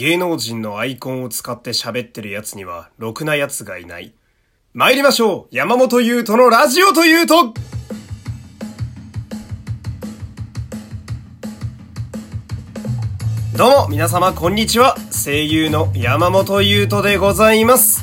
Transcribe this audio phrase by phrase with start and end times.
[0.00, 4.14] 芸能人のアイコンを使って喋ってる奴には、ろくな奴がいない。
[4.72, 7.52] 参りましょう山本優斗のラジオというと
[13.54, 14.96] どうも、皆様、こんにちは。
[15.12, 18.02] 声優の山本優斗でございます。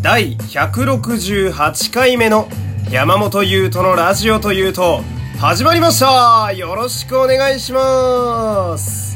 [0.00, 2.48] 第168回目の
[2.90, 5.02] 山本優斗のラジオというと、
[5.38, 9.09] 始まりましたよろしくお願いします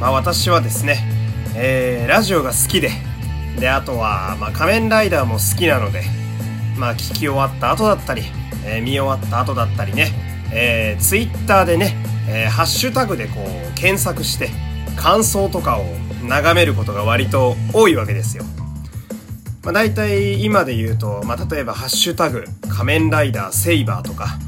[0.00, 0.98] まあ私はですね、
[1.54, 2.90] えー、ラジオが好きで、
[3.58, 6.02] で、あとは、まあ仮面ライダーも好きなので、
[6.76, 8.22] まあ聞き終わった後だったり、
[8.66, 10.10] えー見終わった後だったりね、
[10.52, 11.96] えー、ツイッターでね、
[12.28, 14.50] えーハッシュタグでこう検索して、
[14.96, 15.84] 感想とかを
[16.22, 18.44] 眺めることが割と多いわけですよ。
[19.62, 24.38] まあ、大体今で言うと、まあ、例えばハッシュタグ仮面ライダーセイバーとか、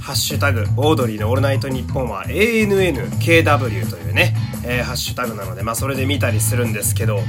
[0.00, 4.34] ハッシュタグオードリーのオールナイトニッポンは ANNKW というね、
[4.64, 7.20] えーハッシュタグなので、まあそれで見たりするんですけど、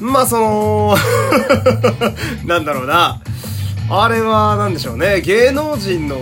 [0.00, 0.96] まあその、
[2.46, 3.20] なんだろうな、
[3.90, 6.18] あれはなんでしょうね、芸能人の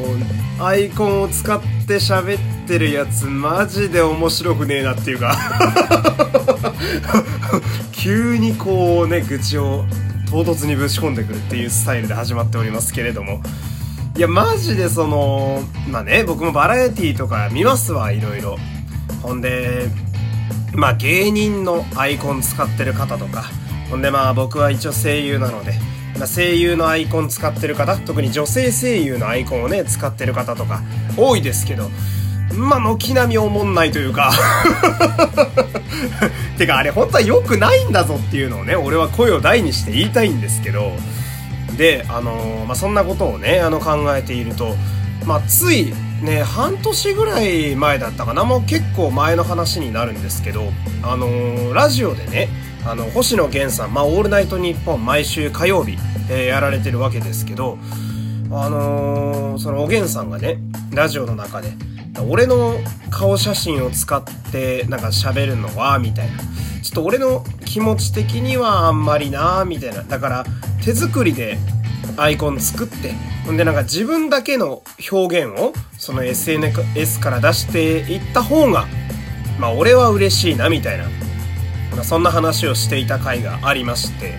[0.61, 5.37] アイコンを使って喋ってるやつマジで面白くねえなっていうか、
[7.93, 9.85] 急にこうね、愚痴を
[10.29, 13.41] 唐突にぶち込んでくるっていうスタイルで始まっておりますけれども、
[14.15, 18.59] いや、マジでその、まあね、僕もバラエティとか見ますわ、いろいろ。
[19.23, 19.89] ほんで、
[20.75, 23.45] まあ芸人のアイコン使ってる方とか、
[23.89, 25.73] ほんでまあ僕は一応声優なので、
[26.19, 30.83] まあ、声優のアイコン使ってる方、特に女性声優のアイコンをね、使ってる方とか、
[31.17, 31.89] 多いですけど、
[32.55, 34.31] まあ軒並み思んないというか、
[36.59, 40.93] てかあれ本当は良くないんだぞっていうのをね、俺は声を大にして言いたいんですけど、
[41.77, 44.75] で、あのまあ、そんなことをね、あの考えていると、
[45.27, 45.93] まあ、つい
[46.23, 52.49] ね、半年ぐらい前だったかな、もう結構前の話になるんですけど、あのラジオでね、
[52.85, 55.99] あの、星野源さん、まあ、オールナイトニッポン毎週火曜日、
[56.31, 57.79] えーやられてるわけですけど、
[58.51, 60.59] あのそのおげんさんがね、
[60.93, 61.73] ラジオの中で、
[62.21, 62.79] 俺の
[63.11, 66.39] 顔写真を使ってなんか喋るのは、みたいな。
[66.83, 70.03] ちょっと俺の気持ち的にはあんまりなみたいな。
[70.03, 70.45] だから、
[70.85, 71.59] 手作りで
[72.17, 73.15] アイコン作って、
[73.47, 78.87] ほんでなんか自分だけの表現を、その SNS から出していった方が、
[79.59, 81.05] まあ俺は嬉しいな、みたいな。
[81.95, 84.35] まあそんな話をしていた回がありまして、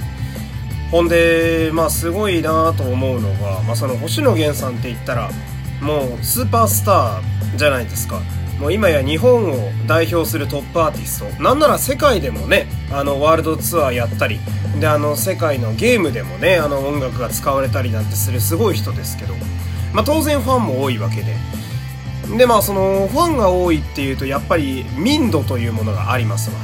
[0.91, 5.31] ほんで、まあすごいなと思うのが、まあその星野源さんって言ったら、
[5.83, 8.21] もうスーパースターじゃないですか。
[8.59, 11.43] もう今や日本を代表するトップアーティスト。
[11.43, 14.39] なんなら世界でもね、あのワールドツアーやったり、
[14.79, 19.33] であの世界のゲームでもね、あの音楽が使われたりなんてするすごい人ですけど、
[19.93, 21.35] まあ当然ファンも多いわけで。
[22.37, 26.55] でまあそのファンが多いっていうとやっぱり民度というものがありますわ。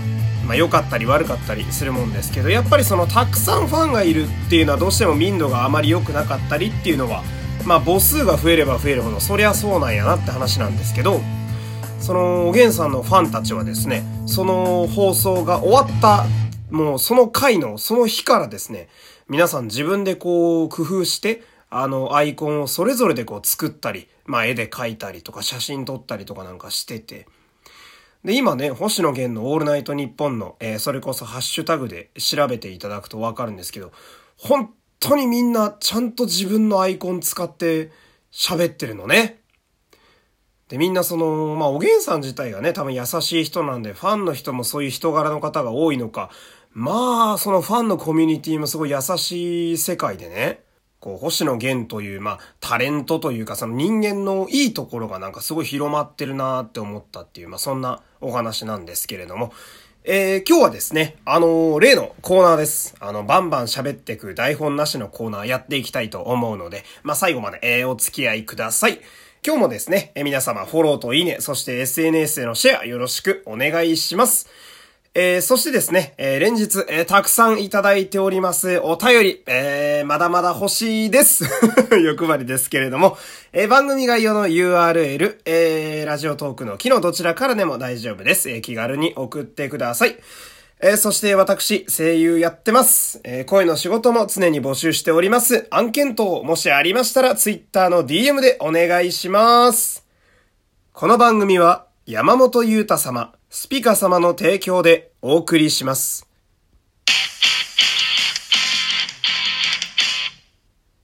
[0.46, 7.24] まあ良かったり悪かったりするもんですけど、やっぱりそのたくさんファンがいるっていうのはどうしても民度があまり良くなかったりっていうのは、
[7.66, 11.22] まあ母数が増えれば増えるほどそりゃそうなんやなって話なんですけど、
[12.00, 16.25] そのおげんさんのファンたちはですね、その放送が終わった、
[16.70, 18.88] もうその回のその日からですね、
[19.28, 27.28] 皆さん自分でこう工夫して、あのアイコンをそれぞれでこう作ったり、まあ絵で描いたりとか写真撮ったりとかなんかしてて、
[28.24, 33.91] で、今ね、星野源のオールナイトニッポンの、えーそれこそハッシュタグで調べていただくとわかるんですけど、
[34.38, 37.92] 本当にみんなちゃんと自分のアイコン使って
[38.32, 39.40] 喋ってるのね。
[40.68, 46.30] で、みんなその、まあ、おげんさん自体がね、多分優しい人なんで、ファンの人もそういう人柄の方が多いのか、
[46.72, 50.62] まあ、そのファンのコミュニティもすごい優しい世界でね、
[51.00, 59.52] こう、星野源という、まあ、タレントというか、その人間のいいところがなんかすごい広まってるなって思ったっていう、まあ、そんなお話なんですけれども、
[60.12, 62.96] えー、今日はですね、あのー例のコーナーです。
[63.00, 69.02] あの、バンバン喋ってく台本なしのコーナーやっていきたいと思うので、まあ、最後まで、えー、お付き合いください。
[69.46, 74.47] 今日もですね、え皆様フォローといいね、そして SNS へのシェアよろしくお願いします。
[75.16, 81.46] えー、そしてですね、えー連日、えーたくさんいただいておりますお便り、えー、まだまだ欲しいです。
[82.06, 83.17] 欲張りですけれども、
[83.52, 88.50] えー番組概要の URL、えー、ラジオトークの機能どちらからでも大丈夫です。
[88.52, 90.16] えー気軽に送ってください。
[90.79, 93.20] えーそして私、声優やってます。
[93.23, 95.66] えー声の仕事も常に募集しております。
[95.72, 100.06] 案件等、もしありましたら、Twitter の DM でお願いします。
[100.94, 106.28] この番組は山本裕太様、スピカ様の提供でお送りします。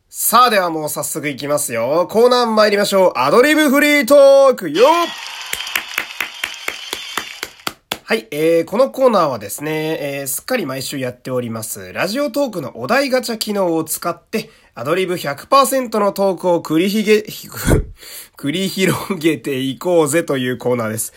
[0.08, 2.08] さあではもう早速いきますよ。
[2.08, 3.12] コーナー参りましょう。
[3.16, 4.86] アドリブフリートークよ
[8.04, 17.26] はい、えー、このコーナーはですね、えー、すっかり毎週やっております、ラジオトークのお題ガチャ機能を使って、アドリブ100%のトークを繰りひげ、
[18.38, 21.14] 繰り広げていこうぜというコーナーです。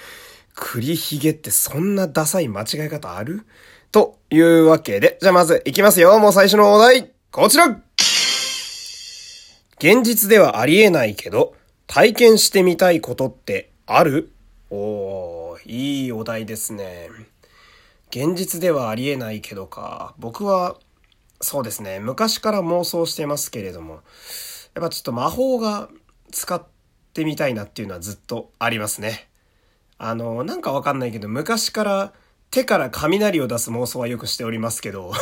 [0.59, 3.47] 繰りひげってそんなダサい間違い方ある？
[3.93, 6.19] というわけで、じゃあまず行きますよ。
[6.19, 7.69] もう最初のお題、こちら
[9.79, 11.55] 現実ではありえないけど、
[11.87, 14.33] 体験してみたいことってある？
[14.71, 17.09] おー、いいお題ですね。
[18.11, 20.15] 現実ではありえないけどか。
[20.19, 20.77] 僕は、
[21.41, 23.95] そうですね、昔から妄想してますけれども、
[24.75, 25.89] やっぱちょっと魔法が
[26.33, 26.63] 使っ
[27.15, 29.29] てみたいなっていうのはずっとありますね。
[29.99, 32.13] あの、なんかわかんないけど、昔から
[32.51, 35.13] 手から雷を出す妄想はよくしておりますけど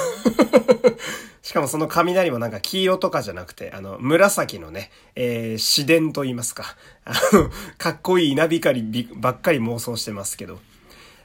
[1.42, 6.76] しかもその雷もなんか黄色とかじゃなくて、あの、紫のね、えー、自伝と言いますか。
[7.04, 10.58] あの、かっこいい稲光ばっかり妄想してますけど。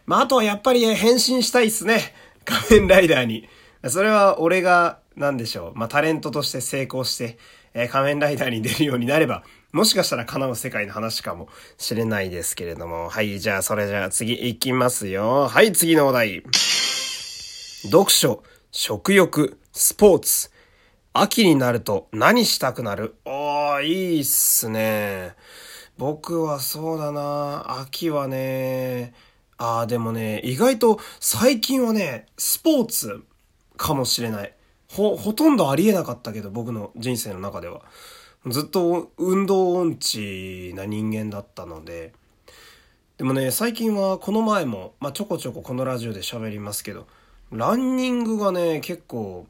[0.05, 2.13] まあ、あとはやっぱり変身したいっすね。
[2.45, 3.49] 仮面ライダーに。
[3.87, 5.77] それは俺が、なんでしょう。
[5.77, 7.39] まあ、タレントとして成功して、
[7.73, 11.47] えー、仮面ライダーに出るようになれば、もしかしたら叶う世界の話かも
[11.77, 13.07] しれないですけれども。
[13.07, 15.47] はい、じゃあ、それじゃあ次行きますよ。
[15.47, 16.43] はい、次のお題。
[17.83, 20.51] 読書、食欲、スポーツ。
[21.13, 23.15] 秋になると何したくなる？
[23.25, 25.35] おー、いいっすね。
[25.97, 27.79] 僕はそうだな。
[27.81, 29.13] 秋はね、
[29.57, 33.23] あーでもね、意外と最近はね、スポーツ
[33.77, 34.53] かもしれない。
[34.89, 37.81] ほ、ほとんどありえなかったけど、僕の人生の中では。
[38.47, 42.13] ずっと運動音痴な人間だったので。
[43.17, 47.05] でもね、最近はこの前も、まあ、ちょこちょここのラジオで喋りますけど、
[47.51, 49.45] ランニングがね、結構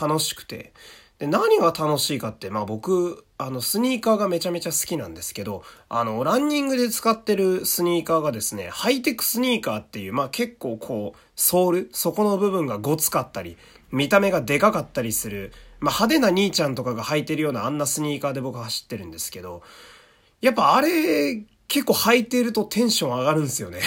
[0.00, 0.72] 楽しくて。
[1.18, 13.56] で、何が楽しいかって、まあ僕、あの、スニーカーがめちゃめちゃ好きなんですけど、あの、ランニングで使ってるスニーカーがですね、ハイテクスニーカーっていう、まあ結構こう、ソール、そこの部分がごつかったり、
[13.90, 19.62] 見た目がでかかったりする、まあ派手な兄ちゃんとかが履いてるようなあんなスニーカーで僕走ってるんですけど、
[20.40, 23.80] やっぱあれ、結構履いてるとテンション上がるんですよね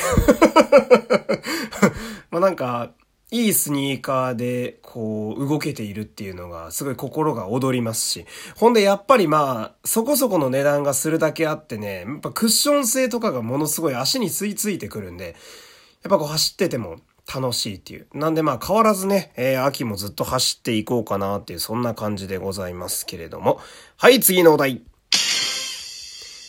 [2.31, 2.91] まあなんか、
[3.31, 8.25] いいスニーカーで、こう、動けているっていうのが、すごい心が躍りますし。
[8.55, 15.35] ほんで、やっぱりまあ、そこそこの値段がするだけあってね、やっぱクッション性とかがものすごい足に吸い付いてくるんで、
[16.01, 16.97] やっぱこう走ってても
[17.33, 18.07] 楽しいっていう。
[18.13, 23.59] なんでまあ変わらずね、えー、秋もずっと走っていこうかなっていう、そんな感じでございますけれども。
[23.97, 24.81] はい、次のお題。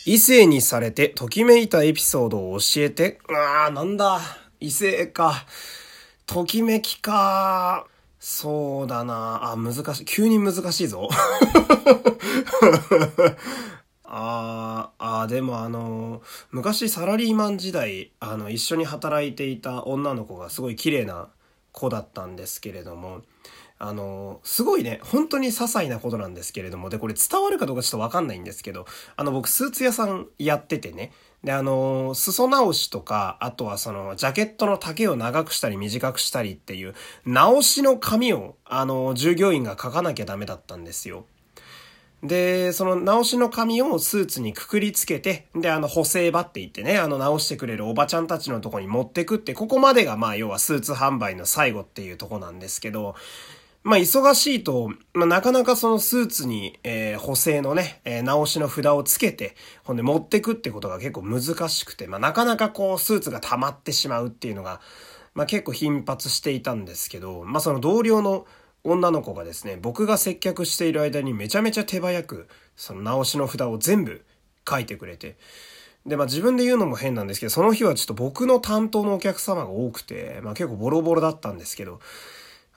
[0.06, 3.18] 異性にされてときめいたエピソードを教えて。
[3.28, 4.20] あー、なんだ。
[4.58, 5.44] 異性か。
[6.26, 7.86] ときめきか。
[8.18, 10.04] そうだなあ、難しい。
[10.04, 11.08] 急に難しいぞ。
[14.12, 16.20] ああ、でもあの、
[16.50, 21.28] 昔サラリーマン時代、あの、一緒に働いていた女の子がすごい綺麗な
[21.70, 23.22] 子だったんですけれども、
[23.78, 28.84] あの、すごいね、本当に些細なことなんですけれども、で、これ伝わるかどうかちょっとわかんないんですけど、
[29.16, 31.12] あの、僕、スーツ屋さんやっててね、
[31.44, 41.24] で、あの、裾直しとか、あとはその、ジャケットの丈を長くしたり短くしたりっていう、直しの紙を、あの、従業員が書かなきゃダメだったんですよ。
[42.22, 53.14] で、その直しの紙をスーツにくくりつけて、で、あの、補正場って言ってね、あの、直してくれるおばちゃんたちのとこに持ってくって、ここまでがまあ、要はスーツ販売の最後っていうとこなんですけど、
[53.82, 64.82] まあ、忙しいと、まあ、なかなかそのスーツに、えー、補正のね、えー、直しの札をつけて、ほんで持ってくってことが結構難しくて、まあ、なかなかこう、スーツが溜まってしまうっていうのが、
[65.34, 68.46] まあ、結構頻発していたんですけど、まあ、その同僚の
[68.82, 74.24] 女の子がですね、僕が接客している間にめちゃめちゃ手早く、その直しの札を全部
[74.68, 75.36] 書いてくれて、
[76.06, 82.00] で、まあ自分で言うのも変なんですけど、その日はちょっと僕の担当のお客様が多くて、まあ結構ボロボロだったんですけど、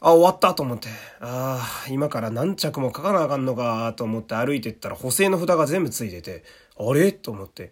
[0.01, 0.89] あ、終わったと思って。
[1.21, 6.43] ああ、今から何着も書かなあかんのかと思って歩いてったら補正の札が全部ついてて、
[6.77, 7.13] あれ？
[7.13, 7.71] と思って。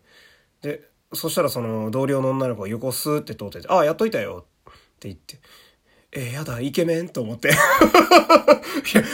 [0.62, 5.40] で、そしたらその同僚の女の子が横スーって通ってて、ああ、やっといたよって言って。
[6.14, 7.50] えー、やだ、イケメンと思って。
[7.52, 7.56] いや、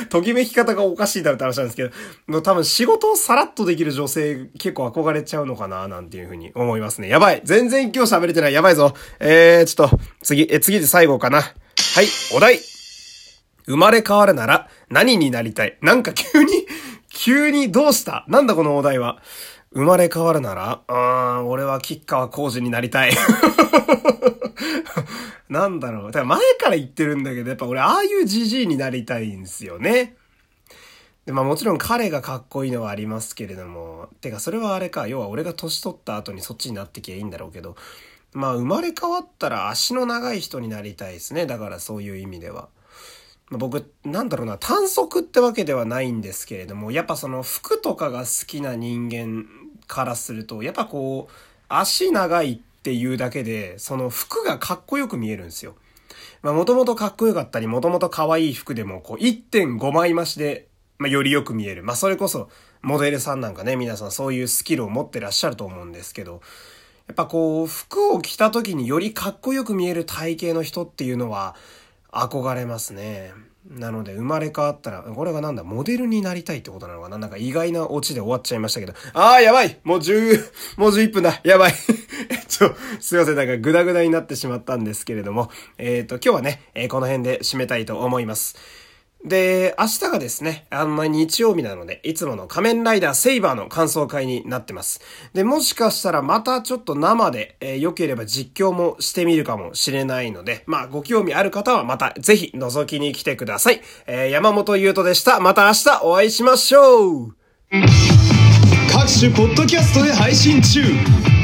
[0.09, 1.91] ときめき方がおかしいだろって話なんですけど、
[2.25, 7.07] もう多分仕事をさらっとできる女性結構憧れちゃうのかななんていうふうに思いますね。
[7.07, 8.53] やばい全然今日喋れてない。
[8.53, 8.95] やばいぞ。
[9.19, 11.41] えー、ちょっと、次、え、次で最後かな。
[11.41, 11.51] は
[12.01, 12.59] い、お題
[13.67, 15.77] 生まれ変わるなら何になりたい？
[15.81, 16.65] なんか急に、
[17.13, 18.25] 急にどうした？
[18.27, 19.21] なんだこのお題は。
[19.73, 20.95] 生まれ変わるならうー
[21.43, 23.11] ん、俺は吉川浩司になりたい。
[25.49, 26.11] なんだろう。
[26.11, 30.15] だから前から言ってるんだけど、やっぱ俺ああいうじじいになりたいんですよね。
[31.25, 37.75] で、まあもちろん彼がかっこいいのはありますけれども、てかそれはあれか、要は俺が年取った後にそっちになってきゃいいんだろうけど、
[38.33, 41.45] まあ生まれ変わったら足の長い人になりたいですね。
[41.45, 42.69] だからそういう意味では。
[43.49, 49.45] ま、僕、なんだろうな、短足ってわけではないんですけれども、やっぱその服とかが好きな人間
[49.87, 51.33] からすると、やっぱこう、
[51.69, 55.75] 足長いっっていうだけで、その服がかっこよく見えるんですよ。
[56.41, 61.83] まあもともとかっこよかったり、もともと可愛い服でも、こう1.5枚増しで、まあよりよく見える。
[61.83, 62.49] まあそれこそ、
[62.81, 66.39] モデルさんなんかね、皆さんそういうスキルを持ってらっしゃると思うんですけど、
[67.07, 71.57] やっぱこう、服を着た時によりかっこよく見える体型の人っていうのは、
[72.13, 73.33] 憧れますね。
[73.69, 77.17] なので、生まれ変わったら、これがなんだ、モデルになりたいってことなのかな。
[77.17, 78.93] なんか意外なオチで終わっちゃいましたけど。
[79.13, 79.79] あー、やばい。
[79.83, 80.41] もう10、
[80.77, 81.41] もう11分だ。
[81.43, 81.73] やばい。
[82.29, 88.55] えっと、すいません、なんかグダグダになってしまったんですけれども、えっ、ー、と、今日はね、えー、この辺で締めたいと思います。
[89.25, 95.01] で、明日がですね、あんま日曜日なので、いつもの仮面ライダーセイバーの感想会になってます。
[95.33, 103.81] で、もしかしたらまたちょっと生で、えー、良ければ実況もしてみるかもしれないので、まあ、ご興味ある方はまたぜひ覗きに来てください。
[104.05, 105.39] えー、山本優斗でした。
[105.39, 107.33] また明日お会いしましょう
[108.91, 110.81] 各種ポッドキャストで配信中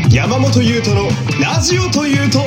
[0.09, 1.09] 山本優斗の
[1.41, 2.39] ラジオというと